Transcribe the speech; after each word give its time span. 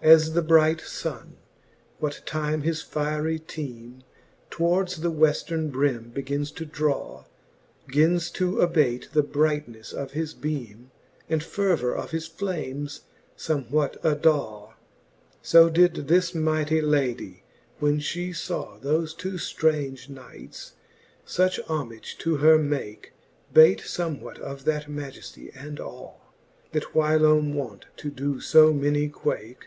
XXXV. 0.00 0.06
As 0.12 0.32
the 0.32 0.40
bright 0.42 0.78
funne, 0.80 1.36
what 1.98 2.22
time 2.24 2.62
his 2.62 2.80
fierie 2.82 3.38
feme 3.38 4.00
Towards 4.48 5.02
the 5.02 5.12
wefl:erne 5.12 5.68
brim 5.70 6.08
begins 6.08 6.50
to 6.52 6.64
draw, 6.64 7.26
Gins 7.86 8.30
to 8.30 8.62
abate 8.62 9.10
the 9.12 9.22
bright 9.22 9.70
neffe 9.70 9.92
of 9.92 10.12
his 10.12 10.34
heme, 10.36 10.86
And 11.28 11.42
fervour 11.44 11.94
of 11.94 12.12
his 12.12 12.26
flames 12.26 13.02
fomewhat 13.36 14.00
adaw: 14.00 14.72
So 15.42 15.68
did 15.68 16.08
this 16.08 16.34
mightie 16.34 16.80
ladie, 16.80 17.42
when 17.78 17.98
fhe 17.98 18.34
faw 18.34 18.78
Thofe 18.78 19.14
two 19.18 19.32
ftrange 19.32 20.08
knights 20.08 20.72
fuch 21.26 21.62
homage 21.66 22.16
to 22.20 22.36
her 22.38 22.56
make. 22.56 23.12
Bate 23.52 23.82
fomewhat 23.82 24.38
of 24.38 24.64
that 24.64 24.86
majeftie 24.86 25.52
and 25.54 25.78
awe, 25.78 26.14
That 26.72 26.94
whylome 26.94 27.52
wont 27.52 27.84
to 27.98 28.08
doe 28.08 28.40
fo 28.40 28.72
many 28.72 29.10
quake. 29.10 29.66